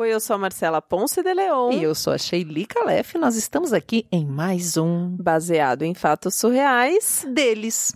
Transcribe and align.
Oi, 0.00 0.14
eu 0.14 0.18
sou 0.18 0.36
a 0.36 0.38
Marcela 0.38 0.80
Ponce 0.80 1.22
de 1.22 1.34
Leon. 1.34 1.72
E 1.72 1.82
eu 1.82 1.94
sou 1.94 2.14
a 2.14 2.16
Sheili 2.16 2.64
Calef. 2.64 3.18
Nós 3.18 3.36
estamos 3.36 3.70
aqui 3.70 4.06
em 4.10 4.24
mais 4.24 4.78
um 4.78 5.14
Baseado 5.14 5.82
em 5.82 5.92
Fatos 5.92 6.36
Surreais 6.36 7.26
deles. 7.34 7.94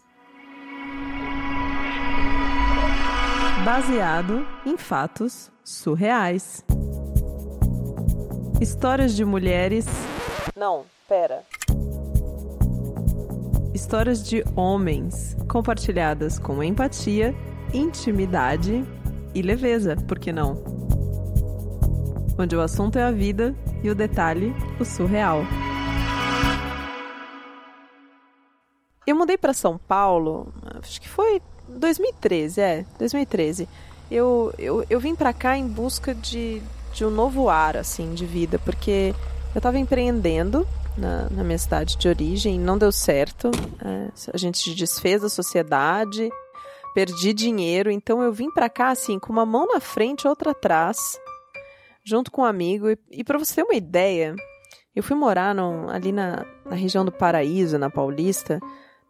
Baseado 3.65 4.47
em 4.67 4.77
fatos 4.77 5.51
surreais. 5.65 6.63
Histórias 8.61 9.17
de 9.17 9.25
mulheres. 9.25 9.87
Não, 10.55 10.85
pera. 11.09 11.43
Histórias 13.73 14.23
de 14.23 14.45
homens 14.55 15.35
compartilhadas 15.49 16.39
com 16.39 16.63
empatia, 16.63 17.35
intimidade 17.73 18.85
e 19.35 19.41
leveza, 19.41 19.97
por 20.07 20.19
que 20.19 20.35
não? 20.35 20.74
Onde 22.37 22.57
o 22.57 22.61
assunto 22.61 22.99
é 22.99 23.05
a 23.05 23.13
vida 23.13 23.55
e 23.83 23.91
o 23.91 23.95
detalhe, 23.95 24.53
o 24.81 24.85
surreal. 24.85 25.43
Eu 29.07 29.15
mudei 29.15 29.37
para 29.37 29.53
São 29.53 29.79
Paulo, 29.79 30.53
acho 30.83 31.01
que 31.01 31.09
foi 31.09 31.41
2013, 31.69 32.61
é, 32.61 32.87
2013. 32.99 33.69
Eu, 34.11 34.53
eu, 34.59 34.85
eu 34.89 34.99
vim 34.99 35.15
para 35.15 35.33
cá 35.33 35.57
em 35.57 35.67
busca 35.67 36.15
de, 36.15 36.61
de 36.93 37.05
um 37.05 37.11
novo 37.11 37.49
ar, 37.49 37.77
assim, 37.77 38.15
de 38.15 38.27
vida, 38.27 38.59
porque 38.59 39.15
eu 39.55 39.59
estava 39.59 39.79
empreendendo 39.79 40.67
na, 40.97 41.29
na, 41.31 41.45
minha 41.45 41.59
cidade 41.59 41.97
de 41.97 42.09
origem, 42.09 42.59
não 42.59 42.79
deu 42.79 42.91
certo. 42.91 43.51
É, 43.85 44.09
a 44.33 44.37
gente 44.37 44.75
desfez 44.75 45.23
a 45.23 45.29
sociedade, 45.29 46.29
perdi 46.95 47.33
dinheiro, 47.33 47.91
então 47.91 48.23
eu 48.23 48.33
vim 48.33 48.51
para 48.51 48.69
cá, 48.69 48.91
assim, 48.91 49.19
com 49.19 49.33
uma 49.33 49.47
mão 49.47 49.67
na 49.67 49.81
frente, 49.81 50.27
outra 50.27 50.53
atrás, 50.53 51.19
junto 52.05 52.31
com 52.31 52.43
um 52.43 52.45
amigo. 52.45 52.91
E, 52.91 52.99
e 53.11 53.25
para 53.25 53.39
você 53.39 53.55
ter 53.57 53.63
uma 53.63 53.75
ideia, 53.75 54.35
eu 54.95 55.03
fui 55.03 55.17
morar 55.17 55.55
no, 55.55 55.89
ali 55.89 56.13
na, 56.13 56.45
na 56.65 56.77
região 56.77 57.05
do 57.05 57.11
Paraíso, 57.11 57.79
na 57.79 57.91
Paulista, 57.91 58.61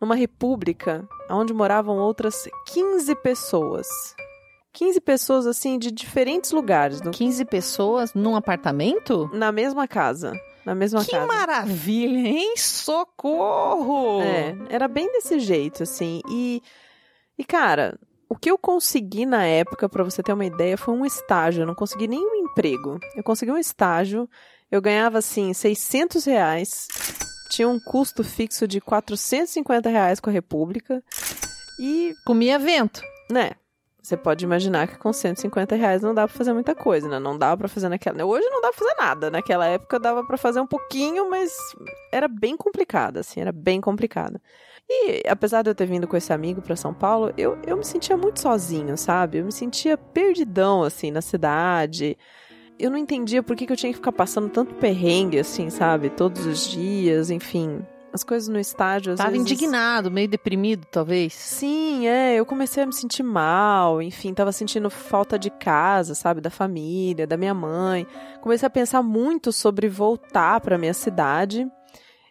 numa 0.01 0.15
república 0.15 1.07
onde 1.29 1.53
moravam 1.53 1.99
outras 1.99 2.49
15 2.67 3.15
pessoas. 3.17 3.87
15 4.73 5.01
pessoas, 5.01 5.47
assim, 5.47 5.79
de 5.79 5.91
diferentes 5.91 6.51
lugares. 6.51 7.01
15 7.01 7.45
pessoas 7.45 8.13
num 8.13 8.35
apartamento? 8.35 9.31
Na 9.33 9.53
mesma 9.53 9.87
casa. 9.87 10.33
Na 10.65 10.75
mesma 10.75 11.05
que 11.05 11.13
casa. 11.13 11.23
Que 11.23 11.33
maravilha, 11.33 12.29
hein? 12.29 12.55
Socorro! 12.57 14.21
É, 14.21 14.57
era 14.69 14.89
bem 14.89 15.11
desse 15.13 15.39
jeito, 15.39 15.85
assim. 15.85 16.21
E, 16.29 16.61
e 17.39 17.45
cara, 17.45 17.97
o 18.29 18.37
que 18.37 18.51
eu 18.51 18.59
consegui 18.59 19.27
na 19.27 19.45
época, 19.45 19.89
para 19.89 20.05
você 20.05 20.23
ter 20.23 20.33
uma 20.33 20.45
ideia, 20.45 20.77
foi 20.77 20.95
um 20.95 21.05
estágio. 21.05 21.63
Eu 21.63 21.67
não 21.67 21.75
consegui 21.75 22.09
nenhum 22.09 22.35
emprego. 22.35 22.99
Eu 23.17 23.23
consegui 23.23 23.53
um 23.53 23.59
estágio. 23.59 24.29
Eu 24.71 24.81
ganhava, 24.81 25.19
assim, 25.19 25.53
600 25.53 26.25
reais 26.25 26.89
tinha 27.51 27.69
um 27.69 27.79
custo 27.79 28.25
fixo 28.25 28.67
de 28.67 28.81
450 28.81 29.89
reais 29.89 30.19
com 30.19 30.29
a 30.29 30.33
República 30.33 31.03
e... 31.79 32.13
Comia 32.27 32.59
vento. 32.59 33.01
Né? 33.31 33.53
Você 34.05 34.19
pode 34.19 34.45
imaginar 34.45 34.87
que 34.87 34.99
com 34.99 35.11
150 35.11 35.75
reais 35.77 36.03
não 36.03 36.13
dá 36.13 36.29
pra 36.29 36.37
fazer 36.37 36.53
muita 36.53 36.75
coisa, 36.75 37.09
né? 37.09 37.19
Não 37.19 37.39
dava 37.39 37.57
pra 37.57 37.69
fazer 37.69 37.89
naquela... 37.89 38.23
Hoje 38.23 38.47
não 38.51 38.61
dá 38.61 38.69
pra 38.69 38.79
fazer 38.79 38.95
nada. 38.99 39.31
Naquela 39.31 39.67
época 39.67 39.99
dava 39.99 40.23
pra 40.23 40.37
fazer 40.37 40.61
um 40.61 40.67
pouquinho, 40.67 41.31
mas 41.31 41.51
era 42.13 42.29
bem 42.29 42.55
complicado, 42.55 43.17
assim. 43.17 43.41
Era 43.41 43.51
bem 43.51 43.81
complicado. 43.81 44.39
E 44.87 45.23
apesar 45.27 45.63
de 45.63 45.71
eu 45.71 45.75
ter 45.75 45.87
vindo 45.87 46.07
com 46.07 46.19
esse 46.19 46.35
amigo 46.35 46.61
para 46.61 46.77
São 46.77 46.93
Paulo, 46.93 47.33
eu, 47.39 47.57
eu 47.67 47.79
me 47.79 47.85
sentia 47.85 48.15
muito 48.15 48.41
sozinho, 48.41 48.95
sabe? 48.99 49.39
Eu 49.39 49.47
me 49.47 49.53
sentia 49.53 49.97
perdidão, 49.97 50.83
assim, 50.83 51.11
na 51.11 51.23
cidade 51.23 52.19
eu 52.79 52.91
não 52.91 52.99
entendia 52.99 53.43
por 53.43 53.55
que, 53.55 53.67
que 53.67 53.73
eu 53.73 53.77
tinha 53.77 53.93
que 53.93 53.99
ficar 53.99 54.11
passando 54.13 54.49
tanto 54.49 54.75
perrengue, 54.75 55.39
assim, 55.39 55.71
sabe? 55.71 56.11
Todos 56.11 56.45
os 56.45 56.69
dias, 56.69 57.31
enfim. 57.31 57.87
As 58.15 58.23
coisas 58.23 58.49
no 58.49 58.61
estádio. 58.61 59.17
Tava 59.17 59.31
vezes... 59.31 59.45
indignado, 59.45 60.11
meio 60.11 60.29
deprimido, 60.29 60.87
talvez. 60.91 61.35
Sim, 61.35 62.07
é. 62.07 62.37
Eu 62.37 62.47
comecei 62.47 62.85
a 62.85 62.87
me 62.87 62.93
sentir 62.93 63.25
mal, 63.25 64.01
enfim, 64.01 64.33
tava 64.33 64.53
sentindo 64.53 64.89
falta 64.89 65.37
de 65.37 65.51
casa, 65.51 66.15
sabe? 66.15 66.41
Da 66.41 66.51
família, 66.51 67.27
da 67.27 67.37
minha 67.37 67.53
mãe. 67.53 68.07
Comecei 68.41 68.67
a 68.67 68.71
pensar 68.71 69.03
muito 69.03 69.51
sobre 69.53 69.89
voltar 69.89 70.61
para 70.61 70.79
minha 70.79 70.95
cidade. 70.95 71.67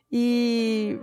E 0.09 0.97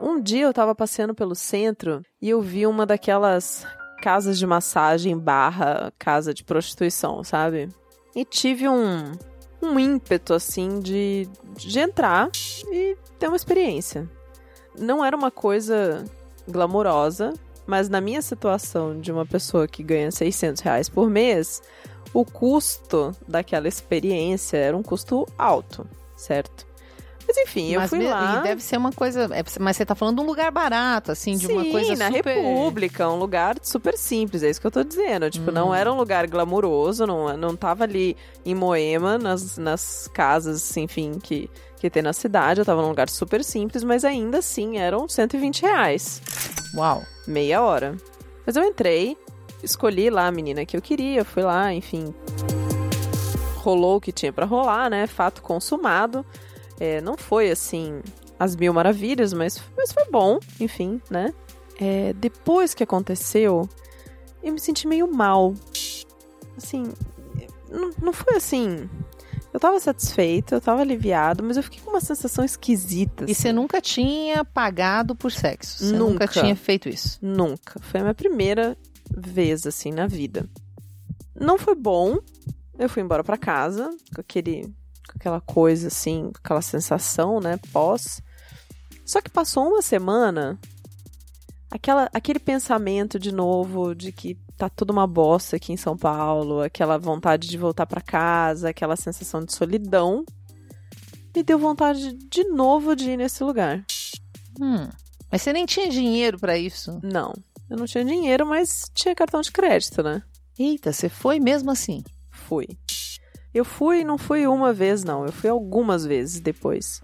um 0.00 0.20
dia 0.20 0.44
eu 0.44 0.52
tava 0.52 0.74
passeando 0.74 1.14
pelo 1.14 1.34
centro 1.34 2.02
e 2.20 2.28
eu 2.28 2.42
vi 2.42 2.66
uma 2.66 2.84
daquelas 2.84 3.66
casas 4.02 4.38
de 4.38 4.46
massagem 4.46 5.18
barra 5.18 5.90
casa 5.98 6.34
de 6.34 6.44
prostituição, 6.44 7.24
sabe? 7.24 7.68
e 8.18 8.24
tive 8.24 8.68
um, 8.68 9.12
um 9.62 9.78
ímpeto, 9.78 10.34
assim, 10.34 10.80
de, 10.80 11.28
de 11.56 11.78
entrar 11.78 12.28
e 12.72 12.96
ter 13.16 13.28
uma 13.28 13.36
experiência. 13.36 14.10
Não 14.78 15.04
era 15.04 15.16
uma 15.16 15.30
coisa 15.30 16.04
glamourosa, 16.48 17.34
mas 17.66 17.88
na 17.88 18.00
minha 18.00 18.22
situação 18.22 18.98
de 18.98 19.12
uma 19.12 19.26
pessoa 19.26 19.68
que 19.68 19.82
ganha 19.82 20.10
600 20.10 20.62
reais 20.62 20.88
por 20.88 21.10
mês, 21.10 21.62
o 22.14 22.24
custo 22.24 23.14
daquela 23.26 23.68
experiência 23.68 24.56
era 24.56 24.76
um 24.76 24.82
custo 24.82 25.26
alto, 25.36 25.86
certo? 26.16 26.66
Mas 27.28 27.36
enfim, 27.36 27.74
eu 27.74 27.80
mas 27.80 27.90
fui 27.90 27.98
me, 27.98 28.06
lá. 28.06 28.38
E 28.38 28.42
deve 28.42 28.62
ser 28.62 28.78
uma 28.78 28.90
coisa. 28.90 29.28
É, 29.32 29.44
mas 29.60 29.76
você 29.76 29.84
tá 29.84 29.94
falando 29.94 30.16
de 30.16 30.22
um 30.22 30.26
lugar 30.26 30.50
barato, 30.50 31.12
assim, 31.12 31.36
de 31.36 31.46
Sim, 31.46 31.52
uma 31.52 31.64
coisa 31.66 31.94
na 31.94 32.10
super. 32.10 32.34
República, 32.34 33.06
um 33.10 33.18
lugar 33.18 33.56
super 33.62 33.98
simples, 33.98 34.42
é 34.42 34.48
isso 34.48 34.58
que 34.58 34.66
eu 34.66 34.70
tô 34.70 34.82
dizendo. 34.82 35.28
Tipo, 35.28 35.50
hum. 35.50 35.54
não 35.54 35.74
era 35.74 35.92
um 35.92 35.96
lugar 35.96 36.26
glamuroso, 36.26 37.06
não, 37.06 37.36
não 37.36 37.54
tava 37.54 37.84
ali 37.84 38.16
em 38.46 38.54
Moema, 38.54 39.18
nas, 39.18 39.58
nas 39.58 40.08
casas, 40.08 40.74
enfim, 40.78 41.18
que, 41.22 41.50
que 41.78 41.90
tem 41.90 42.02
na 42.02 42.12
cidade. 42.12 42.60
Eu 42.60 42.64
tava 42.64 42.82
num 42.82 42.88
lugar 42.88 43.08
super 43.08 43.42
simples, 43.44 43.84
mas 43.84 44.04
ainda 44.04 44.38
assim 44.38 44.78
eram 44.78 45.08
120 45.08 45.62
reais. 45.62 46.20
Uau! 46.74 47.02
Meia 47.26 47.62
hora. 47.62 47.96
Mas 48.46 48.56
eu 48.56 48.64
entrei, 48.64 49.16
escolhi 49.62 50.10
lá 50.10 50.26
a 50.26 50.32
menina 50.32 50.64
que 50.64 50.76
eu 50.76 50.82
queria, 50.82 51.24
fui 51.24 51.42
lá, 51.42 51.72
enfim. 51.72 52.14
Rolou 53.56 53.96
o 53.96 54.00
que 54.00 54.12
tinha 54.12 54.32
para 54.32 54.46
rolar, 54.46 54.88
né? 54.88 55.06
Fato 55.06 55.42
consumado. 55.42 56.24
É, 56.80 57.00
não 57.00 57.16
foi 57.16 57.50
assim 57.50 58.00
as 58.38 58.54
mil 58.54 58.72
maravilhas, 58.72 59.32
mas, 59.32 59.60
mas 59.76 59.92
foi 59.92 60.04
bom, 60.10 60.38
enfim, 60.60 61.00
né? 61.10 61.34
É, 61.80 62.12
depois 62.12 62.72
que 62.72 62.84
aconteceu, 62.84 63.68
eu 64.42 64.52
me 64.52 64.60
senti 64.60 64.86
meio 64.86 65.12
mal. 65.12 65.54
Assim, 66.56 66.84
não, 67.68 67.90
não 68.00 68.12
foi 68.12 68.36
assim. 68.36 68.88
Eu 69.58 69.60
tava 69.60 69.80
satisfeita, 69.80 70.54
eu 70.54 70.60
tava 70.60 70.82
aliviado, 70.82 71.42
mas 71.42 71.56
eu 71.56 71.64
fiquei 71.64 71.80
com 71.80 71.90
uma 71.90 72.00
sensação 72.00 72.44
esquisita. 72.44 73.24
Assim. 73.24 73.32
E 73.32 73.34
você 73.34 73.52
nunca 73.52 73.80
tinha 73.80 74.44
pagado 74.44 75.16
por 75.16 75.32
sexo? 75.32 75.84
Você 75.84 75.96
nunca. 75.96 76.10
nunca 76.12 76.28
tinha 76.28 76.54
feito 76.54 76.88
isso? 76.88 77.18
Nunca. 77.20 77.80
Foi 77.80 77.98
a 77.98 78.04
minha 78.04 78.14
primeira 78.14 78.78
vez, 79.10 79.66
assim, 79.66 79.90
na 79.90 80.06
vida. 80.06 80.48
Não 81.34 81.58
foi 81.58 81.74
bom. 81.74 82.20
Eu 82.78 82.88
fui 82.88 83.02
embora 83.02 83.24
para 83.24 83.36
casa 83.36 83.90
com 84.14 84.20
aquele 84.20 84.62
com 85.08 85.16
aquela 85.16 85.40
coisa 85.40 85.88
assim, 85.88 86.30
aquela 86.40 86.62
sensação, 86.62 87.40
né, 87.40 87.58
pós. 87.72 88.22
Só 89.04 89.20
que 89.20 89.28
passou 89.28 89.66
uma 89.66 89.82
semana, 89.82 90.56
aquela, 91.70 92.08
aquele 92.12 92.38
pensamento 92.38 93.18
de 93.18 93.32
novo 93.32 93.94
de 93.94 94.12
que 94.12 94.36
tá 94.56 94.68
tudo 94.68 94.90
uma 94.90 95.06
bosta 95.06 95.56
aqui 95.56 95.72
em 95.72 95.76
São 95.76 95.96
Paulo, 95.96 96.60
aquela 96.60 96.98
vontade 96.98 97.48
de 97.48 97.56
voltar 97.56 97.86
para 97.86 98.00
casa, 98.00 98.70
aquela 98.70 98.96
sensação 98.96 99.44
de 99.44 99.52
solidão, 99.52 100.24
me 101.34 101.42
deu 101.42 101.58
vontade 101.58 102.12
de 102.12 102.44
novo 102.44 102.96
de 102.96 103.10
ir 103.10 103.16
nesse 103.16 103.44
lugar. 103.44 103.84
Hum, 104.60 104.88
mas 105.30 105.42
você 105.42 105.52
nem 105.52 105.66
tinha 105.66 105.88
dinheiro 105.88 106.38
para 106.38 106.58
isso? 106.58 106.98
Não, 107.02 107.32
eu 107.70 107.76
não 107.76 107.86
tinha 107.86 108.04
dinheiro, 108.04 108.46
mas 108.46 108.90
tinha 108.94 109.14
cartão 109.14 109.40
de 109.40 109.52
crédito, 109.52 110.02
né? 110.02 110.22
Eita, 110.58 110.92
você 110.92 111.08
foi 111.08 111.38
mesmo 111.38 111.70
assim? 111.70 112.02
Fui. 112.30 112.66
Eu 113.54 113.64
fui, 113.64 114.04
não 114.04 114.18
fui 114.18 114.46
uma 114.46 114.72
vez, 114.72 115.04
não. 115.04 115.24
Eu 115.24 115.32
fui 115.32 115.48
algumas 115.48 116.04
vezes 116.04 116.40
depois. 116.40 117.00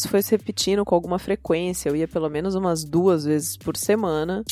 Isso 0.00 0.08
foi 0.08 0.22
se 0.22 0.30
repetindo 0.30 0.82
com 0.82 0.94
alguma 0.94 1.18
frequência. 1.18 1.90
Eu 1.90 1.94
ia 1.94 2.08
pelo 2.08 2.30
menos 2.30 2.54
umas 2.54 2.84
duas 2.84 3.26
vezes 3.26 3.54
por 3.58 3.76
semana. 3.76 4.42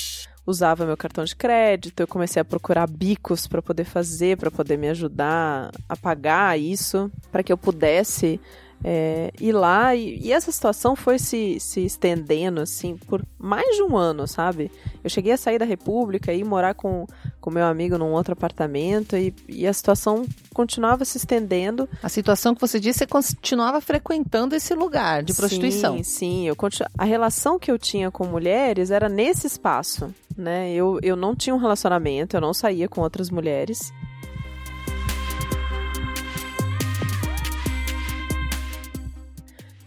Usava 0.47 0.85
meu 0.85 0.95
cartão 0.95 1.25
de 1.25 1.35
crédito. 1.35 2.01
Eu 2.01 2.07
comecei 2.07 2.39
a 2.39 2.45
procurar 2.45 2.87
bicos 2.87 3.47
para 3.47 3.63
poder 3.63 3.85
fazer, 3.85 4.37
para 4.37 4.51
poder 4.51 4.77
me 4.77 4.91
ajudar 4.91 5.71
a 5.89 5.97
pagar 5.97 6.61
isso, 6.61 7.11
para 7.33 7.43
que 7.43 7.51
eu 7.51 7.57
pudesse 7.57 8.39
é, 8.83 9.33
ir 9.41 9.53
lá 9.53 9.95
e, 9.95 10.19
e, 10.21 10.33
essa 10.33 10.53
situação 10.53 10.95
foi 10.95 11.19
se, 11.19 11.59
se 11.59 11.85
estendendo 11.85 12.61
assim 12.61 12.97
por 12.97 13.25
mais 13.39 13.77
de 13.77 13.83
um 13.83 13.97
ano, 13.97 14.27
sabe? 14.27 14.71
Eu 15.03 15.11
cheguei 15.11 15.33
a 15.33 15.37
sair 15.37 15.59
da 15.59 15.65
República 15.65 16.33
e 16.33 16.45
morar 16.45 16.75
com 16.75 17.07
com 17.41 17.51
meu 17.51 17.65
amigo 17.65 17.97
num 17.97 18.13
outro 18.13 18.33
apartamento 18.35 19.17
e, 19.17 19.35
e 19.49 19.67
a 19.67 19.73
situação 19.73 20.27
continuava 20.53 21.05
se 21.05 21.17
estendendo. 21.17 21.89
A 22.03 22.09
situação 22.09 22.55
que 22.55 22.61
você 22.61 22.79
disse, 22.79 22.99
você 22.99 23.07
continuava 23.07 23.81
frequentando 23.81 24.55
esse 24.55 24.75
lugar 24.75 25.23
de 25.23 25.33
prostituição. 25.33 25.97
Sim, 25.99 26.03
sim. 26.03 26.49
Eu 26.49 26.55
continu... 26.55 26.89
A 26.99 27.05
relação 27.05 27.59
que 27.59 27.71
eu 27.71 27.79
tinha 27.79 28.11
com 28.11 28.27
mulheres 28.27 28.91
era 28.91 29.09
nesse 29.09 29.47
espaço, 29.47 30.13
né? 30.37 30.71
Eu, 30.73 30.99
eu 31.03 31.17
não 31.17 31.35
tinha 31.35 31.55
um 31.55 31.59
relacionamento, 31.59 32.37
eu 32.37 32.41
não 32.41 32.53
saía 32.53 32.89
com 32.89 33.01
outras 33.01 33.31
mulheres. 33.31 33.93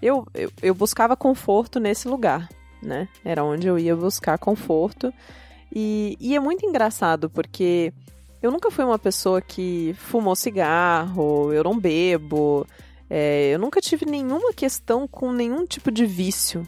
Eu, 0.02 0.26
eu, 0.34 0.52
eu 0.62 0.74
buscava 0.74 1.16
conforto 1.16 1.80
nesse 1.80 2.08
lugar, 2.08 2.50
né? 2.82 3.08
Era 3.24 3.44
onde 3.44 3.68
eu 3.68 3.78
ia 3.78 3.96
buscar 3.96 4.38
conforto. 4.38 5.14
E, 5.74 6.18
e 6.20 6.36
é 6.36 6.40
muito 6.40 6.66
engraçado, 6.66 7.30
porque 7.30 7.94
eu 8.42 8.52
nunca 8.52 8.72
fui 8.72 8.84
uma 8.84 9.00
pessoa 9.00 9.42
que 9.42 9.94
fumou 9.98 10.36
cigarro, 10.36 11.54
eu 11.54 11.64
não 11.64 11.80
bebo, 11.80 12.66
é, 13.10 13.52
eu 13.54 13.60
nunca 13.60 13.80
tive 13.80 14.06
nenhuma 14.06 14.54
questão 14.54 15.08
com 15.08 15.32
nenhum 15.32 15.66
tipo 15.66 15.92
de 15.92 16.06
vício. 16.06 16.68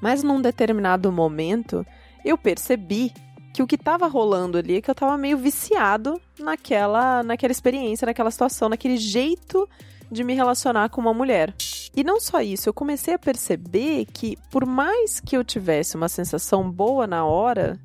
Mas 0.00 0.22
num 0.22 0.40
determinado 0.40 1.10
momento, 1.12 1.86
eu 2.24 2.36
percebi 2.36 3.12
que 3.54 3.62
o 3.62 3.66
que 3.66 3.76
estava 3.76 4.06
rolando 4.06 4.58
ali 4.58 4.76
é 4.76 4.80
que 4.82 4.90
eu 4.90 4.92
estava 4.92 5.16
meio 5.16 5.38
viciado 5.38 6.20
naquela, 6.38 7.22
naquela 7.22 7.52
experiência, 7.52 8.04
naquela 8.04 8.30
situação, 8.30 8.68
naquele 8.68 8.98
jeito 8.98 9.66
de 10.10 10.22
me 10.22 10.34
relacionar 10.34 10.90
com 10.90 11.00
uma 11.00 11.14
mulher. 11.14 11.54
E 11.96 12.04
não 12.04 12.20
só 12.20 12.42
isso, 12.42 12.68
eu 12.68 12.74
comecei 12.74 13.14
a 13.14 13.18
perceber 13.18 14.04
que, 14.12 14.36
por 14.50 14.66
mais 14.66 15.18
que 15.18 15.34
eu 15.34 15.42
tivesse 15.42 15.96
uma 15.96 16.10
sensação 16.10 16.70
boa 16.70 17.06
na 17.06 17.24
hora, 17.24 17.80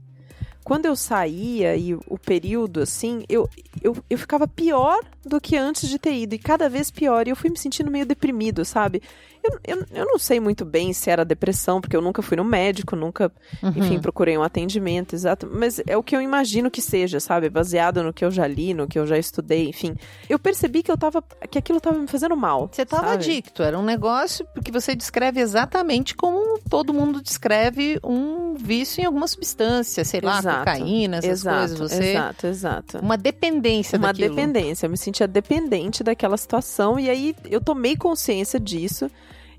quando 0.66 0.86
eu 0.86 0.96
saía 0.98 1.78
e 1.78 1.94
o 1.94 2.20
período 2.20 2.82
assim, 2.82 3.24
eu, 3.30 3.50
eu, 3.82 3.96
eu 4.10 4.18
ficava 4.18 4.48
pior 4.48 5.00
do 5.26 5.40
que 5.40 5.56
antes 5.56 5.90
de 5.90 5.98
ter 5.98 6.14
ido, 6.14 6.36
e 6.36 6.40
cada 6.40 6.70
vez 6.70 6.92
pior. 6.92 7.26
E 7.26 7.32
eu 7.32 7.36
fui 7.36 7.50
me 7.50 7.58
sentindo 7.58 7.90
meio 7.90 8.06
deprimido, 8.06 8.66
sabe? 8.66 9.02
Eu, 9.44 9.60
eu, 9.66 9.86
eu 9.92 10.06
não 10.06 10.20
sei 10.20 10.40
muito 10.40 10.64
bem 10.64 10.94
se 10.94 11.10
era 11.10 11.26
depressão, 11.26 11.82
porque 11.82 11.96
eu 11.96 12.02
nunca 12.02 12.22
fui 12.22 12.38
no 12.38 12.44
médico, 12.44 12.96
nunca, 12.96 13.32
uhum. 13.62 13.74
enfim, 13.76 14.00
procurei 14.00 14.38
um 14.38 14.44
atendimento, 14.44 15.16
exato. 15.16 15.50
Mas 15.52 15.82
é 15.88 15.98
o 15.98 16.04
que 16.04 16.16
eu 16.16 16.22
imagino 16.22 16.70
que 16.70 16.82
seja, 16.82 17.20
sabe? 17.20 17.50
Baseado 17.50 18.04
no 18.04 18.14
que 18.14 18.24
eu 18.24 18.30
já 18.30 18.46
li, 18.46 18.74
no 18.74 18.88
que 18.88 19.00
eu 19.00 19.08
já 19.08 19.18
estudei, 19.18 19.68
enfim. 19.70 19.96
Eu 20.30 20.38
percebi 20.38 20.84
que 20.84 20.92
eu 20.92 20.98
tava. 20.98 21.24
que 21.50 21.58
aquilo 21.58 21.82
tava 21.82 21.98
me 21.98 22.08
fazendo 22.08 22.36
mal. 22.38 22.70
Você 22.72 22.86
tava 22.86 23.04
sabe? 23.04 23.14
adicto, 23.16 23.64
era 23.64 23.78
um 23.78 23.84
negócio 23.84 24.46
porque 24.54 24.72
você 24.72 24.96
descreve 24.96 25.40
exatamente 25.40 26.16
como 26.16 26.60
todo 26.70 26.94
mundo 26.94 27.22
descreve 27.22 28.00
um 28.04 28.54
vício 28.54 29.02
em 29.02 29.06
alguma 29.06 29.28
substância, 29.28 30.06
sei 30.06 30.22
lá, 30.22 30.40
exato, 30.40 30.60
cocaína, 30.60 31.18
essas 31.18 31.32
exato, 31.32 31.58
coisas. 31.58 31.80
Você... 31.80 32.12
Exato, 32.12 32.48
exato. 32.48 33.00
Uma 33.00 33.18
dependência 33.18 33.98
Uma 33.98 34.10
daquilo. 34.10 34.36
dependência. 34.36 34.86
Eu 34.86 34.92
me 34.92 34.98
sentia 34.98 35.28
dependente 35.28 36.04
daquela 36.04 36.38
situação, 36.38 37.00
e 37.00 37.10
aí 37.10 37.36
eu 37.50 37.60
tomei 37.60 37.96
consciência 37.96 38.60
disso. 38.60 39.10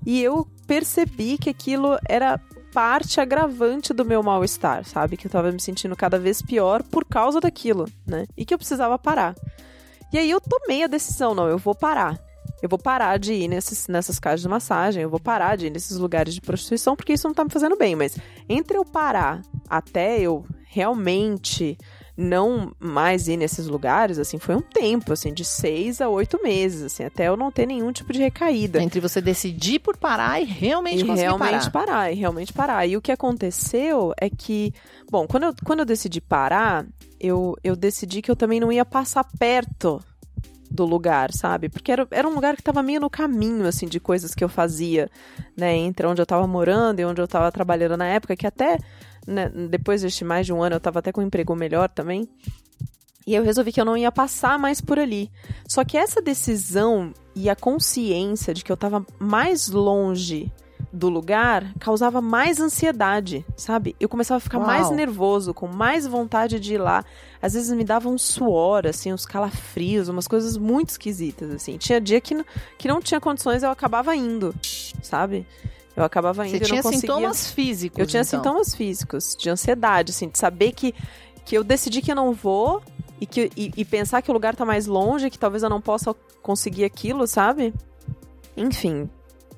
E 0.05 0.21
eu 0.21 0.47
percebi 0.67 1.37
que 1.37 1.49
aquilo 1.49 1.97
era 2.07 2.39
parte 2.73 3.21
agravante 3.21 3.93
do 3.93 4.03
meu 4.03 4.23
mal-estar, 4.23 4.83
sabe? 4.83 5.15
Que 5.15 5.27
eu 5.27 5.31
tava 5.31 5.51
me 5.51 5.59
sentindo 5.59 5.95
cada 5.95 6.17
vez 6.17 6.41
pior 6.41 6.81
por 6.83 7.05
causa 7.05 7.39
daquilo, 7.39 7.87
né? 8.05 8.25
E 8.35 8.43
que 8.45 8.53
eu 8.53 8.57
precisava 8.57 8.97
parar. 8.97 9.35
E 10.11 10.17
aí 10.17 10.29
eu 10.29 10.41
tomei 10.41 10.83
a 10.83 10.87
decisão, 10.87 11.35
não, 11.35 11.47
eu 11.47 11.57
vou 11.57 11.75
parar. 11.75 12.19
Eu 12.61 12.69
vou 12.69 12.79
parar 12.79 13.17
de 13.19 13.33
ir 13.33 13.47
nesses, 13.47 13.87
nessas 13.87 14.19
casas 14.19 14.41
de 14.41 14.47
massagem, 14.47 15.03
eu 15.03 15.09
vou 15.09 15.19
parar 15.19 15.55
de 15.55 15.67
ir 15.67 15.69
nesses 15.69 15.97
lugares 15.97 16.33
de 16.33 16.41
prostituição, 16.41 16.95
porque 16.95 17.13
isso 17.13 17.27
não 17.27 17.33
tá 17.33 17.43
me 17.43 17.49
fazendo 17.49 17.77
bem. 17.77 17.95
Mas 17.95 18.17
entre 18.47 18.77
eu 18.77 18.85
parar 18.85 19.41
até 19.69 20.19
eu 20.19 20.45
realmente 20.65 21.77
não 22.15 22.71
mais 22.79 23.27
ir 23.27 23.37
nesses 23.37 23.67
lugares, 23.67 24.19
assim, 24.19 24.37
foi 24.37 24.55
um 24.55 24.61
tempo, 24.61 25.11
assim, 25.13 25.33
de 25.33 25.43
seis 25.43 25.99
a 25.99 26.07
oito 26.07 26.41
meses, 26.43 26.83
assim, 26.83 27.03
até 27.03 27.27
eu 27.27 27.35
não 27.35 27.51
ter 27.51 27.65
nenhum 27.65 27.91
tipo 27.91 28.13
de 28.13 28.19
recaída. 28.19 28.81
Entre 28.81 28.99
você 28.99 29.19
decidir 29.19 29.79
por 29.79 29.97
parar 29.97 30.39
e 30.39 30.45
realmente 30.45 31.01
e 31.01 31.05
conseguir 31.05 31.21
realmente 31.21 31.71
parar. 31.71 31.85
parar. 31.85 32.11
E 32.11 32.15
realmente 32.15 32.53
parar. 32.53 32.85
E 32.87 32.95
o 32.95 33.01
que 33.01 33.11
aconteceu 33.11 34.13
é 34.17 34.29
que, 34.29 34.73
bom, 35.09 35.25
quando 35.25 35.43
eu, 35.43 35.55
quando 35.65 35.79
eu 35.79 35.85
decidi 35.85 36.21
parar, 36.21 36.85
eu, 37.19 37.57
eu 37.63 37.75
decidi 37.75 38.21
que 38.21 38.29
eu 38.29 38.35
também 38.35 38.59
não 38.59 38.71
ia 38.71 38.85
passar 38.85 39.25
perto 39.39 39.99
do 40.69 40.85
lugar, 40.85 41.31
sabe? 41.31 41.69
Porque 41.69 41.91
era, 41.91 42.07
era 42.09 42.27
um 42.27 42.33
lugar 42.33 42.55
que 42.55 42.61
estava 42.61 42.81
meio 42.81 42.99
no 42.99 43.09
caminho, 43.09 43.67
assim, 43.67 43.87
de 43.87 43.99
coisas 43.99 44.33
que 44.33 44.43
eu 44.43 44.49
fazia, 44.49 45.09
né? 45.55 45.75
Entre 45.75 46.05
onde 46.05 46.19
eu 46.19 46.23
estava 46.23 46.47
morando 46.47 46.99
e 46.99 47.05
onde 47.05 47.21
eu 47.21 47.25
estava 47.25 47.51
trabalhando 47.51 47.95
na 47.95 48.07
época, 48.07 48.35
que 48.35 48.47
até 48.47 48.79
né, 49.27 49.49
depois 49.69 50.01
deste 50.01 50.23
mais 50.23 50.45
de 50.45 50.53
um 50.53 50.61
ano 50.61 50.75
eu 50.75 50.77
estava 50.77 50.99
até 50.99 51.11
com 51.11 51.21
um 51.21 51.25
emprego 51.25 51.55
melhor 51.55 51.89
também. 51.89 52.27
E 53.25 53.33
eu 53.33 53.43
resolvi 53.43 53.71
que 53.71 53.79
eu 53.79 53.85
não 53.85 53.95
ia 53.95 54.11
passar 54.11 54.59
mais 54.59 54.81
por 54.81 54.99
ali. 54.99 55.31
Só 55.67 55.83
que 55.85 55.97
essa 55.97 56.21
decisão 56.21 57.13
e 57.33 57.49
a 57.49 57.55
consciência 57.55 58.53
de 58.53 58.63
que 58.63 58.71
eu 58.71 58.75
estava 58.75 59.05
mais 59.17 59.69
longe 59.69 60.51
do 60.91 61.09
lugar 61.09 61.73
causava 61.79 62.21
mais 62.21 62.59
ansiedade, 62.59 63.43
sabe? 63.57 63.95
Eu 63.99 64.07
começava 64.07 64.37
a 64.37 64.41
ficar 64.41 64.59
Uau. 64.59 64.67
mais 64.67 64.91
nervoso, 64.91 65.53
com 65.53 65.67
mais 65.67 66.05
vontade 66.05 66.59
de 66.59 66.75
ir 66.75 66.77
lá. 66.77 67.03
Às 67.41 67.53
vezes 67.53 67.75
me 67.75 67.83
dava 67.83 68.07
um 68.09 68.17
suor, 68.17 68.85
assim, 68.85 69.11
uns 69.11 69.25
calafrios, 69.25 70.07
umas 70.07 70.27
coisas 70.27 70.55
muito 70.55 70.89
esquisitas, 70.89 71.49
assim. 71.49 71.77
Tinha 71.77 71.99
dia 71.99 72.21
que, 72.21 72.45
que 72.77 72.87
não 72.87 73.01
tinha 73.01 73.19
condições, 73.19 73.63
eu 73.63 73.71
acabava 73.71 74.15
indo, 74.15 74.53
sabe? 75.01 75.47
Eu 75.95 76.03
acabava 76.03 76.47
indo 76.47 76.57
Você 76.57 76.63
e 76.63 76.65
tinha 76.65 76.75
não 76.77 76.83
conseguia... 76.83 77.01
sintomas 77.01 77.51
físicos. 77.51 77.99
Eu 77.99 78.07
tinha 78.07 78.21
então. 78.21 78.39
sintomas 78.39 78.75
físicos, 78.75 79.35
de 79.35 79.49
ansiedade, 79.49 80.11
assim, 80.11 80.27
de 80.27 80.37
saber 80.37 80.71
que, 80.71 80.93
que 81.45 81.55
eu 81.55 81.63
decidi 81.63 82.01
que 82.01 82.11
eu 82.11 82.15
não 82.15 82.33
vou 82.33 82.81
e, 83.21 83.25
que, 83.25 83.51
e, 83.55 83.71
e 83.77 83.85
pensar 83.85 84.21
que 84.21 84.31
o 84.31 84.33
lugar 84.33 84.55
tá 84.55 84.65
mais 84.65 84.87
longe, 84.87 85.29
que 85.29 85.37
talvez 85.37 85.61
eu 85.63 85.69
não 85.69 85.79
possa 85.79 86.15
conseguir 86.41 86.83
aquilo, 86.83 87.27
sabe? 87.27 87.73
Enfim, 88.57 89.09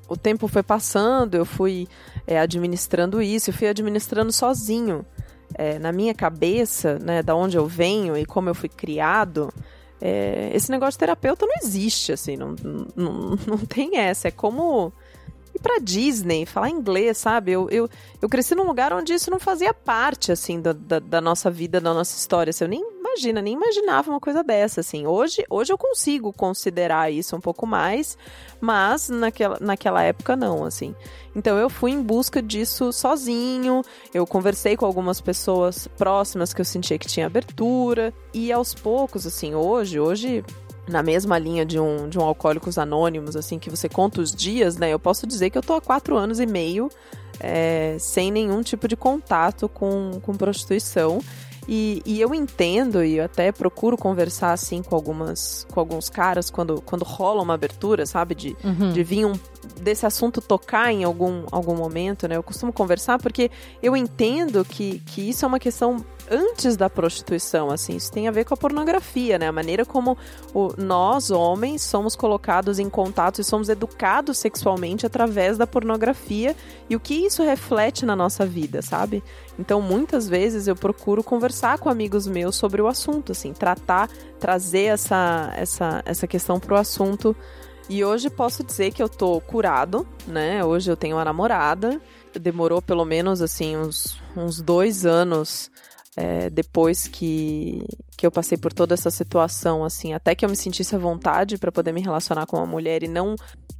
o 0.08 0.18
tempo 0.18 0.48
foi 0.48 0.62
passando, 0.62 1.36
eu 1.36 1.46
fui 1.46 1.88
é, 2.28 2.40
administrando 2.40 3.22
isso, 3.22 3.50
eu 3.50 3.54
fui 3.54 3.68
administrando 3.68 4.32
sozinho. 4.32 5.06
É, 5.54 5.80
na 5.80 5.92
minha 5.92 6.14
cabeça, 6.14 7.00
né, 7.00 7.24
da 7.24 7.34
onde 7.36 7.56
eu 7.56 7.66
venho 7.66 8.18
e 8.18 8.26
como 8.26 8.50
eu 8.50 8.56
fui 8.56 8.68
criado, 8.68 9.54
é, 10.02 10.52
esse 10.54 10.70
negócio 10.70 10.94
de 10.94 11.00
terapeuta 11.00 11.46
não 11.46 11.56
existe, 11.64 12.12
assim, 12.12 12.36
não, 12.36 12.56
não, 12.96 13.38
não 13.48 13.58
tem 13.68 13.98
essa. 13.98 14.28
É 14.28 14.32
como 14.32 14.92
pra 15.66 15.80
Disney, 15.82 16.46
falar 16.46 16.70
inglês, 16.70 17.18
sabe? 17.18 17.52
Eu, 17.54 17.68
eu, 17.72 17.90
eu 18.22 18.30
cresci 18.30 18.54
num 18.54 18.68
lugar 18.68 18.94
onde 18.94 19.16
isso 19.16 19.32
não 19.32 19.40
fazia 19.40 19.74
parte, 19.74 20.32
assim, 20.32 20.62
da, 20.62 20.74
da, 20.74 21.00
da 21.00 21.20
nossa 21.20 21.50
vida, 21.50 21.82
da 21.82 21.92
nossa 21.92 22.16
história. 22.16 22.52
Assim, 22.52 22.66
eu 22.66 22.68
nem 22.68 22.88
imagina, 23.00 23.42
nem 23.42 23.56
imaginava 23.56 24.12
uma 24.12 24.20
coisa 24.20 24.44
dessa, 24.44 24.82
assim. 24.82 25.08
Hoje, 25.08 25.44
hoje 25.50 25.74
eu 25.74 25.78
consigo 25.78 26.32
considerar 26.32 27.12
isso 27.12 27.36
um 27.36 27.42
pouco 27.42 27.66
mais, 27.66 28.16
mas 28.62 29.10
naquela, 29.10 29.58
naquela 29.60 30.04
época 30.04 30.36
não, 30.36 30.64
assim. 30.64 30.94
Então 31.36 31.58
eu 31.58 31.68
fui 31.68 31.90
em 31.90 32.02
busca 32.02 32.44
disso 32.44 32.94
sozinho, 32.94 33.82
eu 34.14 34.28
conversei 34.28 34.78
com 34.78 34.86
algumas 34.86 35.20
pessoas 35.20 35.88
próximas 35.98 36.54
que 36.54 36.62
eu 36.62 36.66
sentia 36.66 37.00
que 37.00 37.08
tinha 37.08 37.26
abertura, 37.26 38.14
e 38.32 38.52
aos 38.52 38.76
poucos, 38.76 39.26
assim, 39.26 39.56
hoje, 39.56 40.00
hoje 40.00 40.44
na 40.88 41.02
mesma 41.02 41.38
linha 41.38 41.66
de 41.66 41.80
um, 41.80 42.08
de 42.08 42.20
um 42.20 42.22
Alcoólicos 42.22 42.78
Anônimos, 42.78 43.36
assim, 43.36 43.58
que 43.58 43.70
você 43.70 43.90
conta 43.90 44.22
os 44.22 44.34
dias, 44.34 44.78
né? 44.78 44.90
Eu 44.92 45.00
posso 45.00 45.26
dizer 45.26 45.50
que 45.50 45.58
eu 45.58 45.64
tô 45.64 45.74
há 45.74 45.82
quatro 45.82 46.16
anos 46.16 46.40
e 46.40 46.46
meio 46.46 46.90
é, 47.40 47.98
sem 48.00 48.32
nenhum 48.32 48.62
tipo 48.62 48.88
de 48.88 48.96
contato 48.96 49.68
com, 49.68 50.20
com 50.22 50.34
prostituição. 50.36 51.20
E, 51.68 52.04
e, 52.06 52.22
eu 52.22 52.32
entendo 52.36 53.04
e 53.04 53.18
eu 53.18 53.26
até 53.26 53.52
procuro 53.52 53.98
conversar 53.98 54.54
assim 54.54 54.84
com 54.84 54.94
algumas 54.94 55.66
com 55.74 55.80
alguns 55.80 56.10
caras 56.10 56.52
quando, 56.52 56.80
quando 56.80 57.04
rola 57.04 57.42
uma 57.42 57.56
abertura, 57.56 58.06
sabe? 58.06 58.36
De, 58.36 58.56
Uhum. 58.64 58.94
de 58.94 59.04
vir 59.04 59.26
um, 59.26 59.34
desse 59.82 60.06
assunto 60.06 60.42
tocar 60.42 60.92
em 60.92 61.04
algum, 61.04 61.44
algum 61.52 61.76
momento, 61.76 62.28
né? 62.28 62.38
Eu 62.38 62.44
costumo 62.44 62.72
conversar 62.72 63.18
porque 63.18 63.50
eu 63.82 63.98
entendo 63.98 64.64
que, 64.64 65.00
que 65.08 65.28
isso 65.28 65.44
é 65.44 65.48
uma 65.48 65.60
questão 65.60 66.06
antes 66.30 66.76
da 66.76 66.90
prostituição, 66.90 67.70
assim, 67.70 67.96
isso 67.96 68.12
tem 68.12 68.28
a 68.28 68.32
ver 68.32 68.46
com 68.46 68.54
a 68.54 68.58
pornografia, 68.58 69.38
né? 69.38 69.48
A 69.48 69.52
maneira 69.52 69.86
como 69.86 70.18
o, 70.54 70.74
nós, 70.78 71.32
homens, 71.32 71.82
somos 71.82 72.16
colocados 72.16 72.80
em 72.80 72.90
contato 72.90 73.40
e 73.40 73.44
somos 73.44 73.70
educados 73.70 74.38
sexualmente 74.38 75.06
através 75.06 75.58
da 75.58 75.68
pornografia 75.68 76.56
e 76.90 76.96
o 76.96 77.00
que 77.00 77.14
isso 77.14 77.44
reflete 77.44 78.06
na 78.06 78.16
nossa 78.16 78.46
vida, 78.46 78.82
sabe? 78.82 79.24
Então, 79.58 79.82
muitas 79.82 80.28
vezes 80.28 80.68
eu 80.68 80.76
procuro 80.76 81.24
conversar 81.24 81.78
com 81.78 81.90
amigos 81.90 82.28
meus 82.28 82.56
sobre 82.56 82.82
o 82.82 82.88
assunto, 82.88 83.32
assim, 83.32 83.54
tratar, 83.54 84.10
trazer 84.40 84.86
essa, 84.86 85.54
essa, 85.56 86.02
essa 86.06 86.28
questão 86.28 86.60
pro 86.60 86.76
assunto. 86.76 87.36
E 87.88 88.04
hoje 88.04 88.30
posso 88.30 88.64
dizer 88.64 88.92
que 88.92 89.02
eu 89.02 89.08
tô 89.08 89.40
curado, 89.42 90.08
né? 90.28 90.64
Hoje 90.66 90.92
eu 90.92 90.98
tenho 90.98 91.18
uma 91.18 91.26
namorada. 91.26 92.02
Demorou 92.34 92.82
pelo 92.82 93.06
menos, 93.06 93.42
assim, 93.42 93.78
uns, 93.78 94.20
uns 94.36 94.60
dois 94.60 95.06
anos 95.06 95.72
é, 96.18 96.50
depois 96.50 97.08
que, 97.08 97.84
que 98.18 98.26
eu 98.26 98.32
passei 98.32 98.58
por 98.58 98.72
toda 98.72 98.94
essa 98.94 99.12
situação, 99.12 99.84
assim, 99.84 100.14
até 100.14 100.34
que 100.34 100.46
eu 100.46 100.50
me 100.50 100.56
sentisse 100.56 100.96
à 100.96 101.00
vontade 101.00 101.58
para 101.58 101.72
poder 101.72 101.92
me 101.92 102.02
relacionar 102.02 102.46
com 102.46 102.58
uma 102.58 102.66
mulher 102.66 103.04
e 103.04 103.08
não 103.08 103.36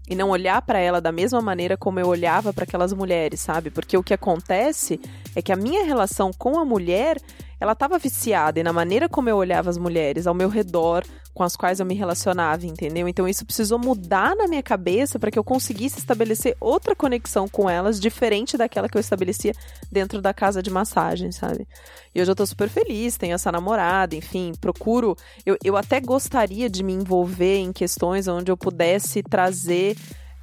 e 0.08 0.16
não 0.16 0.30
olhar 0.30 0.62
para 0.62 0.80
ela 0.80 1.02
da 1.02 1.12
mesma 1.12 1.42
maneira 1.42 1.76
como 1.76 2.00
eu 2.00 2.08
olhava 2.08 2.54
para 2.54 2.64
aquelas 2.64 2.94
mulheres, 2.94 3.40
sabe? 3.40 3.70
Porque 3.70 3.98
o 3.98 4.04
que 4.04 4.14
acontece 4.14 5.00
é 5.36 5.42
que 5.42 5.52
a 5.52 5.56
minha 5.56 5.84
relação 5.84 6.32
com 6.32 6.60
a 6.60 6.66
mulher, 6.66 7.18
ela 7.60 7.72
estava 7.72 7.98
viciada 7.98 8.60
e 8.60 8.64
na 8.64 8.74
maneira 8.74 9.10
como 9.10 9.30
eu 9.30 9.38
olhava 9.38 9.70
as 9.70 9.78
mulheres 9.78 10.28
ao 10.28 10.34
meu 10.34 10.50
redor, 10.50 11.04
com 11.36 11.44
as 11.44 11.58
quais 11.58 11.82
eu 11.82 11.86
me 11.86 11.94
relacionava, 11.94 12.66
entendeu? 12.66 13.10
Então 13.10 13.28
isso 13.28 13.46
precisou 13.46 13.78
mudar 13.78 14.34
na 14.38 14.48
minha 14.48 14.64
cabeça 14.64 15.20
para 15.20 15.30
que 15.30 15.38
eu 15.38 15.44
conseguisse 15.44 16.00
estabelecer 16.00 16.56
outra 16.62 16.96
conexão 16.96 17.46
com 17.46 17.70
elas 17.70 18.00
diferente 18.00 18.56
daquela 18.56 18.88
que 18.88 18.98
eu 18.98 19.02
estabelecia 19.02 19.54
dentro 19.92 20.22
da 20.22 20.34
casa 20.34 20.64
de 20.64 20.70
massagem, 20.70 21.34
sabe? 21.34 21.68
E 22.14 22.22
hoje 22.22 22.32
eu 22.32 22.36
tô 22.36 22.46
super 22.46 22.70
feliz, 22.70 23.18
tenho 23.18 23.36
essa 23.36 23.52
namorada, 23.52 24.16
enfim, 24.16 24.54
procuro. 24.62 25.18
Eu, 25.46 25.58
eu 25.62 25.76
até 25.76 26.00
gostaria 26.00 26.70
de 26.70 26.82
me 26.82 26.94
envolver 26.94 27.58
em 27.58 27.74
questões 27.74 28.30
onde 28.30 28.50
eu 28.50 28.56
pudesse 28.56 29.22
trazer 29.22 29.95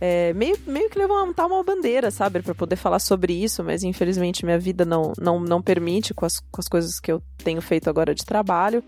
é, 0.04 0.32
meio, 0.32 0.58
meio 0.66 0.90
que 0.90 0.98
levantar 0.98 1.46
uma 1.46 1.62
bandeira, 1.62 2.10
sabe? 2.10 2.42
para 2.42 2.56
poder 2.56 2.74
falar 2.74 2.98
sobre 2.98 3.32
isso, 3.32 3.62
mas 3.62 3.84
infelizmente 3.84 4.44
minha 4.44 4.58
vida 4.58 4.84
não, 4.84 5.12
não, 5.16 5.38
não 5.38 5.62
permite 5.62 6.12
com 6.12 6.26
as, 6.26 6.40
com 6.40 6.60
as 6.60 6.66
coisas 6.66 6.98
que 6.98 7.12
eu 7.12 7.22
tenho 7.44 7.62
feito 7.62 7.88
agora 7.88 8.12
de 8.12 8.24
trabalho. 8.24 8.82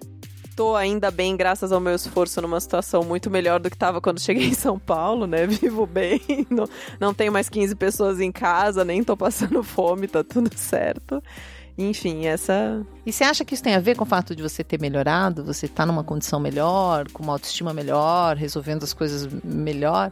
Tô 0.56 0.74
ainda 0.74 1.12
bem, 1.12 1.36
graças 1.36 1.70
ao 1.70 1.78
meu 1.78 1.94
esforço, 1.94 2.42
numa 2.42 2.58
situação 2.58 3.04
muito 3.04 3.30
melhor 3.30 3.60
do 3.60 3.70
que 3.70 3.76
estava 3.76 4.00
quando 4.00 4.20
cheguei 4.20 4.48
em 4.48 4.54
São 4.54 4.76
Paulo, 4.76 5.24
né? 5.24 5.46
Vivo 5.46 5.86
bem, 5.86 6.20
não, 6.50 6.68
não 6.98 7.14
tenho 7.14 7.30
mais 7.30 7.48
15 7.48 7.76
pessoas 7.76 8.18
em 8.18 8.32
casa, 8.32 8.84
nem 8.84 9.04
tô 9.04 9.16
passando 9.16 9.62
fome, 9.62 10.08
tá 10.08 10.24
tudo 10.24 10.50
certo. 10.58 11.22
Enfim, 11.78 12.26
essa. 12.26 12.84
E 13.06 13.12
você 13.12 13.22
acha 13.22 13.44
que 13.44 13.54
isso 13.54 13.62
tem 13.62 13.76
a 13.76 13.80
ver 13.80 13.96
com 13.96 14.02
o 14.02 14.06
fato 14.06 14.34
de 14.34 14.42
você 14.42 14.64
ter 14.64 14.80
melhorado? 14.80 15.44
Você 15.44 15.68
tá 15.68 15.86
numa 15.86 16.02
condição 16.02 16.40
melhor, 16.40 17.08
com 17.12 17.22
uma 17.22 17.34
autoestima 17.34 17.72
melhor, 17.72 18.36
resolvendo 18.36 18.82
as 18.82 18.92
coisas 18.92 19.28
melhor? 19.44 20.10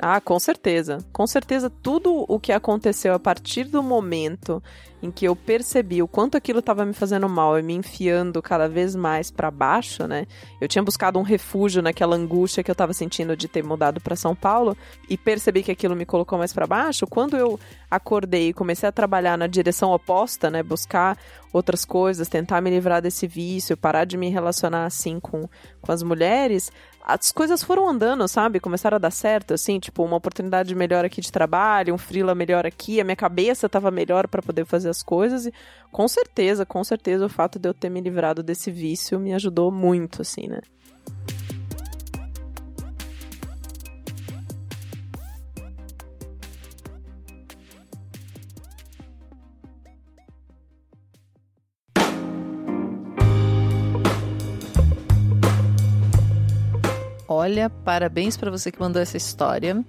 Ah, 0.00 0.20
com 0.20 0.38
certeza. 0.38 0.98
Com 1.12 1.26
certeza, 1.26 1.68
tudo 1.68 2.24
o 2.28 2.38
que 2.38 2.52
aconteceu 2.52 3.14
a 3.14 3.18
partir 3.18 3.64
do 3.64 3.82
momento 3.82 4.62
em 5.02 5.10
que 5.10 5.24
eu 5.24 5.34
percebi 5.34 6.02
o 6.02 6.08
quanto 6.08 6.36
aquilo 6.36 6.60
estava 6.60 6.84
me 6.84 6.92
fazendo 6.92 7.28
mal 7.28 7.58
e 7.58 7.62
me 7.62 7.74
enfiando 7.74 8.40
cada 8.40 8.68
vez 8.68 8.94
mais 8.94 9.30
para 9.30 9.50
baixo, 9.50 10.06
né? 10.06 10.26
Eu 10.60 10.68
tinha 10.68 10.82
buscado 10.82 11.18
um 11.18 11.22
refúgio 11.22 11.82
naquela 11.82 12.16
angústia 12.16 12.62
que 12.62 12.70
eu 12.70 12.74
estava 12.74 12.92
sentindo 12.92 13.36
de 13.36 13.48
ter 13.48 13.62
mudado 13.64 14.00
para 14.00 14.16
São 14.16 14.34
Paulo 14.34 14.76
e 15.08 15.16
percebi 15.16 15.62
que 15.62 15.70
aquilo 15.72 15.96
me 15.96 16.06
colocou 16.06 16.38
mais 16.38 16.52
para 16.52 16.66
baixo. 16.66 17.06
Quando 17.06 17.36
eu 17.36 17.58
acordei 17.90 18.48
e 18.48 18.52
comecei 18.52 18.88
a 18.88 18.92
trabalhar 18.92 19.36
na 19.36 19.46
direção 19.46 19.92
oposta, 19.92 20.50
né? 20.50 20.62
Buscar 20.62 21.16
outras 21.52 21.84
coisas, 21.84 22.28
tentar 22.28 22.60
me 22.60 22.70
livrar 22.70 23.00
desse 23.00 23.26
vício, 23.26 23.76
parar 23.76 24.04
de 24.04 24.16
me 24.16 24.28
relacionar 24.28 24.84
assim 24.84 25.18
com, 25.18 25.48
com 25.80 25.92
as 25.92 26.02
mulheres, 26.02 26.70
as 27.08 27.32
coisas 27.32 27.62
foram 27.62 27.88
andando, 27.88 28.28
sabe? 28.28 28.60
Começaram 28.60 28.96
a 28.96 28.98
dar 28.98 29.10
certo, 29.10 29.54
assim, 29.54 29.80
tipo, 29.80 30.04
uma 30.04 30.18
oportunidade 30.18 30.74
melhor 30.74 31.06
aqui 31.06 31.22
de 31.22 31.32
trabalho, 31.32 31.94
um 31.94 31.98
freela 31.98 32.34
melhor 32.34 32.66
aqui, 32.66 33.00
a 33.00 33.04
minha 33.04 33.16
cabeça 33.16 33.64
estava 33.64 33.90
melhor 33.90 34.28
para 34.28 34.42
poder 34.42 34.66
fazer 34.66 34.90
as 34.90 35.02
coisas 35.02 35.46
e 35.46 35.52
com 35.90 36.06
certeza, 36.06 36.66
com 36.66 36.84
certeza 36.84 37.24
o 37.24 37.28
fato 37.30 37.58
de 37.58 37.66
eu 37.66 37.72
ter 37.72 37.88
me 37.88 38.02
livrado 38.02 38.42
desse 38.42 38.70
vício 38.70 39.18
me 39.18 39.32
ajudou 39.32 39.72
muito, 39.72 40.20
assim, 40.20 40.48
né? 40.48 40.60
Olha, 57.38 57.70
parabéns 57.70 58.36
para 58.36 58.50
você 58.50 58.72
que 58.72 58.80
mandou 58.80 59.00
essa 59.00 59.16
história. 59.16 59.84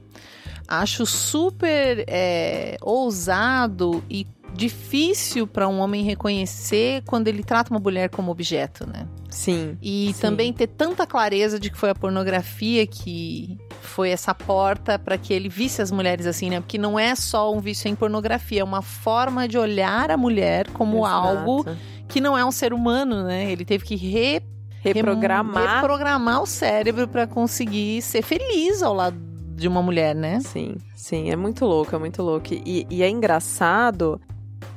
Acho 0.68 1.04
super 1.04 2.06
é, 2.08 2.78
ousado 2.80 4.04
e 4.08 4.28
difícil 4.54 5.48
para 5.48 5.68
um 5.68 5.80
homem 5.80 6.04
reconhecer 6.04 7.02
quando 7.08 7.28
ele 7.28 7.44
trata 7.44 7.72
uma 7.72 7.80
mulher 7.80 8.10
como 8.10 8.32
objeto, 8.32 8.88
né? 8.88 9.08
Sim. 9.30 9.76
E 9.82 10.12
sim. 10.14 10.22
também 10.22 10.54
ter 10.54 10.68
tanta 10.68 11.08
clareza 11.08 11.60
de 11.60 11.72
que 11.72 11.78
foi 11.78 11.90
a 11.90 11.96
pornografia 11.96 12.86
que 12.86 13.58
foi 13.82 14.12
essa 14.12 14.36
porta 14.36 15.00
para 15.00 15.18
que 15.18 15.34
ele 15.34 15.50
visse 15.50 15.82
as 15.82 15.90
mulheres 15.90 16.28
assim, 16.28 16.52
né? 16.52 16.60
Porque 16.60 16.78
não 16.78 17.00
é 17.00 17.16
só 17.16 17.52
um 17.52 17.60
vício 17.60 17.88
em 17.88 17.96
pornografia, 17.96 18.62
é 18.62 18.64
uma 18.64 18.84
forma 18.84 19.48
de 19.48 19.58
olhar 19.58 20.12
a 20.12 20.18
mulher 20.18 20.70
como 20.72 21.00
Exato. 21.00 21.28
algo 21.28 21.66
que 22.08 22.22
não 22.22 22.38
é 22.38 22.46
um 22.46 22.52
ser 22.52 22.74
humano, 22.74 23.24
né? 23.24 23.52
Ele 23.52 23.66
teve 23.66 23.86
que 23.86 23.96
re 23.96 24.42
reprogramar 24.82 25.82
reprogramar 25.82 26.42
o 26.42 26.46
cérebro 26.46 27.08
para 27.08 27.28
conseguir 27.28 28.02
ser 28.02 28.22
feliz 28.22 28.82
ao 28.82 28.94
lado 28.94 29.18
de 29.56 29.68
uma 29.68 29.82
mulher, 29.82 30.16
né? 30.16 30.40
Sim, 30.40 30.78
sim, 30.96 31.30
é 31.30 31.36
muito 31.36 31.66
louco, 31.66 31.94
é 31.94 32.00
muito 32.00 32.22
louco. 32.24 32.48
E, 32.54 32.88
e 32.90 33.04
é 33.04 33.10
engraçado 33.10 34.20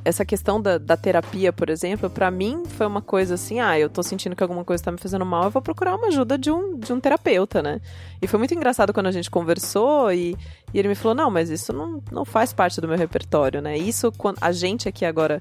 essa 0.05 0.25
questão 0.25 0.61
da, 0.61 0.79
da 0.79 0.97
terapia, 0.97 1.53
por 1.53 1.71
exemplo, 1.71 2.11
para 2.11 2.31
mim 2.31 2.65
foi 2.67 2.87
uma 2.87 3.01
coisa 3.01 3.35
assim, 3.35 3.61
ah, 3.61 3.79
eu 3.79 3.89
tô 3.89 4.03
sentindo 4.03 4.35
que 4.35 4.43
alguma 4.43 4.65
coisa 4.65 4.83
tá 4.83 4.91
me 4.91 4.99
fazendo 4.99 5.25
mal, 5.25 5.45
eu 5.45 5.51
vou 5.51 5.63
procurar 5.63 5.95
uma 5.95 6.09
ajuda 6.09 6.37
de 6.37 6.51
um, 6.51 6.77
de 6.77 6.93
um 6.93 6.99
terapeuta, 6.99 7.63
né? 7.63 7.81
E 8.21 8.27
foi 8.27 8.39
muito 8.39 8.55
engraçado 8.55 8.93
quando 8.93 9.07
a 9.07 9.13
gente 9.13 9.31
conversou 9.31 10.13
e, 10.13 10.37
e 10.75 10.79
ele 10.79 10.89
me 10.89 10.95
falou, 10.95 11.15
não, 11.15 11.31
mas 11.31 11.51
isso 11.51 11.73
não, 11.73 12.03
não 12.11 12.25
faz 12.25 12.53
parte 12.53 12.81
do 12.81 12.89
meu 12.89 12.99
repertório, 12.99 13.63
né? 13.63 13.79
Isso, 13.79 14.11
quando 14.13 14.39
a 14.41 14.51
gente 14.51 14.89
aqui 14.89 15.05
agora 15.05 15.41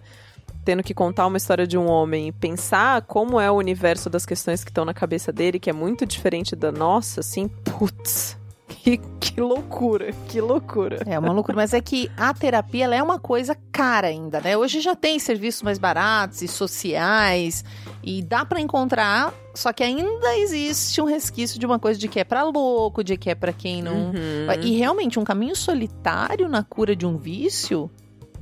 tendo 0.64 0.84
que 0.84 0.94
contar 0.94 1.28
uma 1.28 1.38
história 1.38 1.66
de 1.66 1.78
um 1.78 1.88
homem 1.88 2.28
e 2.28 2.32
pensar 2.32 3.02
como 3.04 3.40
é 3.40 3.50
o 3.50 3.56
universo 3.56 4.10
das 4.10 4.26
questões 4.26 4.64
que 4.64 4.70
estão 4.70 4.86
na 4.86 4.94
cabeça 4.94 5.32
dele, 5.32 5.60
que 5.60 5.70
é 5.70 5.74
muito 5.74 6.06
diferente 6.06 6.56
da 6.56 6.72
nossa, 6.72 7.20
assim, 7.20 7.48
putz. 7.48 8.40
Que, 8.84 8.98
que 9.20 9.40
loucura, 9.40 10.12
que 10.28 10.42
loucura. 10.42 11.04
É 11.06 11.20
uma 11.20 11.32
loucura, 11.32 11.56
mas 11.56 11.72
é 11.72 11.80
que 11.80 12.10
a 12.18 12.34
terapia 12.34 12.86
é 12.88 13.04
uma 13.04 13.20
coisa 13.20 13.56
cara 13.72 14.08
ainda, 14.08 14.42
né? 14.42 14.58
Hoje 14.58 14.82
já 14.82 14.96
tem 14.96 15.20
serviços 15.20 15.62
mais 15.62 15.78
baratos 15.78 16.42
e 16.42 16.48
sociais 16.48 17.64
e 18.02 18.24
dá 18.24 18.44
para 18.44 18.60
encontrar, 18.60 19.32
só 19.54 19.72
que 19.72 19.84
ainda 19.84 20.36
existe 20.38 21.00
um 21.00 21.06
resquício 21.06 21.60
de 21.60 21.66
uma 21.66 21.78
coisa 21.78 22.00
de 22.00 22.08
que 22.08 22.20
é 22.20 22.24
para 22.24 22.42
louco, 22.44 23.04
de 23.04 23.18
que 23.18 23.30
é 23.30 23.36
para 23.36 23.54
quem 23.54 23.84
não. 23.84 23.94
Uhum. 23.94 24.64
E 24.64 24.76
realmente 24.76 25.20
um 25.20 25.24
caminho 25.24 25.56
solitário 25.56 26.50
na 26.50 26.64
cura 26.64 26.96
de 26.96 27.06
um 27.06 27.18
vício 27.18 27.92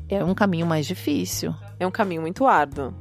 é 0.10 0.24
um 0.24 0.34
caminho 0.34 0.66
mais 0.66 0.86
difícil. 0.86 1.54
É 1.80 1.86
um 1.86 1.92
caminho 1.92 2.22
muito 2.22 2.46
árduo. 2.46 2.94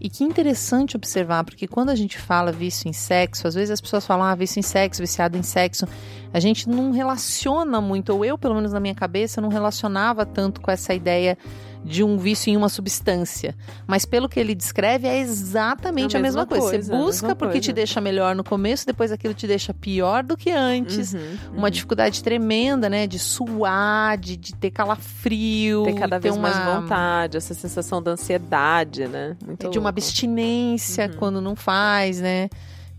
E 0.00 0.10
que 0.10 0.24
interessante 0.24 0.96
observar, 0.96 1.44
porque 1.44 1.68
quando 1.68 1.90
a 1.90 1.94
gente 1.94 2.18
fala 2.18 2.50
vício 2.50 2.88
em 2.88 2.92
sexo, 2.92 3.46
às 3.46 3.54
vezes 3.54 3.70
as 3.70 3.80
pessoas 3.80 4.04
falam, 4.04 4.26
ah, 4.26 4.34
vício 4.34 4.58
em 4.58 4.62
sexo, 4.62 5.00
viciado 5.00 5.38
em 5.38 5.44
sexo. 5.44 5.86
A 6.34 6.40
gente 6.40 6.68
não 6.68 6.90
relaciona 6.90 7.80
muito, 7.80 8.12
ou 8.12 8.24
eu, 8.24 8.36
pelo 8.36 8.56
menos 8.56 8.72
na 8.72 8.80
minha 8.80 8.96
cabeça, 8.96 9.40
não 9.40 9.48
relacionava 9.48 10.26
tanto 10.26 10.60
com 10.60 10.72
essa 10.72 10.92
ideia 10.92 11.38
de 11.84 12.04
um 12.04 12.16
vício 12.16 12.50
em 12.50 12.56
uma 12.56 12.68
substância. 12.68 13.54
Mas 13.86 14.04
pelo 14.04 14.28
que 14.28 14.38
ele 14.38 14.54
descreve, 14.54 15.08
é 15.08 15.18
exatamente 15.18 16.16
a 16.16 16.20
mesma, 16.20 16.42
a 16.42 16.44
mesma 16.44 16.46
coisa. 16.46 16.76
coisa. 16.76 16.92
Você 16.92 17.04
busca 17.04 17.34
porque 17.34 17.54
coisa. 17.54 17.60
te 17.60 17.72
deixa 17.72 18.00
melhor 18.00 18.34
no 18.34 18.44
começo, 18.44 18.86
depois 18.86 19.10
aquilo 19.10 19.34
te 19.34 19.46
deixa 19.46 19.74
pior 19.74 20.22
do 20.22 20.36
que 20.36 20.50
antes. 20.50 21.12
Uhum, 21.12 21.20
uhum. 21.20 21.58
Uma 21.58 21.70
dificuldade 21.70 22.22
tremenda, 22.22 22.88
né? 22.88 23.06
De 23.06 23.18
suar, 23.18 24.16
de, 24.18 24.36
de 24.36 24.54
ter 24.54 24.70
calafrio. 24.70 25.84
Ter 25.84 25.94
cada 25.94 26.18
vez 26.18 26.34
ter 26.34 26.40
uma... 26.40 26.50
mais 26.50 26.80
vontade, 26.80 27.36
essa 27.36 27.54
sensação 27.54 28.02
da 28.02 28.12
ansiedade, 28.12 29.06
né? 29.06 29.36
Muito 29.44 29.60
de 29.60 29.66
louco. 29.66 29.80
uma 29.80 29.88
abstinência 29.88 31.06
uhum. 31.06 31.16
quando 31.16 31.40
não 31.40 31.56
faz, 31.56 32.20
né? 32.20 32.48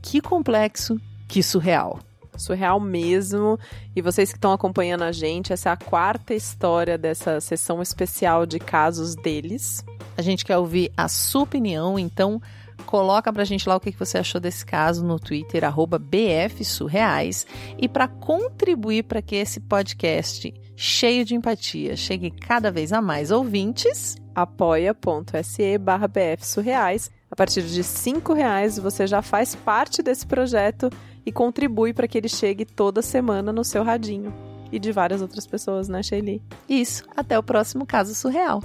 Que 0.02 0.20
complexo, 0.20 1.00
que 1.28 1.42
surreal 1.42 2.00
surreal 2.38 2.80
mesmo. 2.80 3.60
E 3.96 4.02
vocês 4.02 4.32
que 4.32 4.38
estão 4.38 4.52
acompanhando 4.52 5.04
a 5.04 5.12
gente, 5.12 5.54
essa 5.54 5.70
é 5.70 5.72
a 5.74 5.78
quarta 5.78 6.34
história 6.34 6.98
dessa 6.98 7.40
sessão 7.40 7.82
especial 7.82 8.46
de 8.46 8.60
casos 8.60 9.16
deles. 9.16 9.84
A 10.18 10.22
gente 10.22 10.46
quer 10.46 10.58
ouvir 10.58 10.92
a 10.96 11.08
sua 11.08 11.44
opinião, 11.44 11.98
então 11.98 12.42
coloca 12.86 13.32
pra 13.32 13.44
gente 13.44 13.68
lá 13.68 13.76
o 13.76 13.80
que 13.80 13.92
você 13.92 14.18
achou 14.18 14.40
desse 14.40 14.66
caso 14.66 15.04
no 15.04 15.20
Twitter, 15.20 15.64
arroba 15.64 15.98
bfsurreais. 15.98 17.46
E 17.78 17.88
para 17.88 18.08
contribuir 18.08 19.04
para 19.04 19.22
que 19.22 19.36
esse 19.36 19.60
podcast 19.60 20.54
cheio 20.76 21.24
de 21.24 21.36
empatia 21.36 21.96
chegue 21.96 22.32
cada 22.32 22.72
vez 22.72 22.92
a 22.92 23.02
mais 23.02 23.32
ouvintes, 23.32 24.16
apoia.se 24.36 25.78
barra 25.78 26.08
bfsurreais. 26.08 27.12
A 27.30 27.36
partir 27.36 27.64
de 27.64 27.84
cinco 27.84 28.34
reais 28.34 28.78
você 28.78 29.08
já 29.08 29.22
faz 29.22 29.56
parte 29.56 30.04
desse 30.04 30.26
projeto 30.26 30.90
e 31.26 31.32
contribui 31.32 31.94
para 31.94 32.08
que 32.08 32.18
ele 32.18 32.30
chegue 32.30 32.66
toda 32.66 33.02
semana 33.02 33.52
no 33.52 33.64
seu 33.64 33.84
radinho. 33.84 34.34
E 34.72 34.80
de 34.80 34.92
várias 34.92 35.22
outras 35.22 35.46
pessoas, 35.46 35.88
né, 35.88 36.02
Shelly? 36.02 36.42
Isso. 36.68 37.04
Até 37.16 37.38
o 37.38 37.44
próximo 37.44 37.86
caso 37.86 38.16
surreal. 38.16 38.62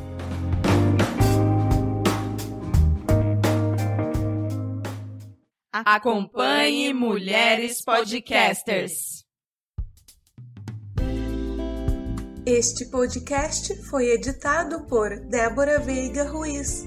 Acompanhe 5.70 6.92
Mulheres 6.94 7.82
Podcasters. 7.84 9.22
Este 12.46 12.86
podcast 12.90 13.74
foi 13.90 14.06
editado 14.06 14.86
por 14.86 15.10
Débora 15.28 15.78
Veiga 15.78 16.24
Ruiz. 16.24 16.86